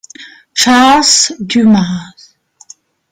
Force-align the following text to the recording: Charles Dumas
Charles 0.55 1.29
Dumas 1.37 2.33